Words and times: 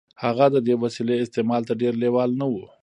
هغه 0.23 0.45
د 0.53 0.57
دې 0.67 0.75
وسیلې 0.83 1.15
استعمال 1.19 1.61
ته 1.69 1.73
ډېر 1.81 1.93
لېوال 2.01 2.31
نه 2.39 2.45
و 2.51 2.53